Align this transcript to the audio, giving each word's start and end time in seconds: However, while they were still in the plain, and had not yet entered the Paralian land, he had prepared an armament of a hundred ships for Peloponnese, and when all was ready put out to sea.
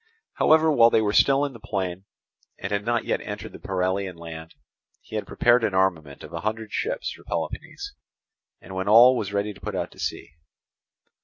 However, 0.39 0.71
while 0.71 0.89
they 0.89 1.03
were 1.03 1.13
still 1.13 1.45
in 1.45 1.53
the 1.53 1.59
plain, 1.59 2.05
and 2.57 2.71
had 2.71 2.83
not 2.83 3.05
yet 3.05 3.21
entered 3.21 3.51
the 3.51 3.59
Paralian 3.59 4.15
land, 4.17 4.55
he 4.99 5.15
had 5.15 5.27
prepared 5.27 5.63
an 5.63 5.75
armament 5.75 6.23
of 6.23 6.33
a 6.33 6.41
hundred 6.41 6.73
ships 6.73 7.11
for 7.11 7.23
Peloponnese, 7.23 7.93
and 8.59 8.73
when 8.73 8.89
all 8.89 9.15
was 9.15 9.31
ready 9.31 9.53
put 9.53 9.75
out 9.75 9.91
to 9.91 9.99
sea. 9.99 10.31